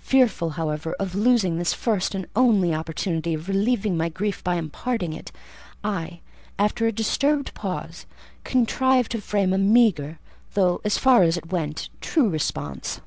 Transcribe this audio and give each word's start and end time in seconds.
Fearful, 0.00 0.52
however, 0.56 0.96
of 0.98 1.14
losing 1.14 1.58
this 1.58 1.74
first 1.74 2.14
and 2.14 2.26
only 2.34 2.72
opportunity 2.72 3.34
of 3.34 3.46
relieving 3.46 3.94
my 3.94 4.08
grief 4.08 4.42
by 4.42 4.54
imparting 4.54 5.12
it, 5.12 5.30
I, 5.84 6.20
after 6.58 6.86
a 6.86 6.92
disturbed 6.92 7.52
pause, 7.52 8.06
contrived 8.42 9.10
to 9.12 9.20
frame 9.20 9.52
a 9.52 9.58
meagre, 9.58 10.18
though, 10.54 10.80
as 10.82 10.96
far 10.96 11.24
as 11.24 11.36
it 11.36 11.52
went, 11.52 11.90
true 12.00 12.30
response. 12.30 13.02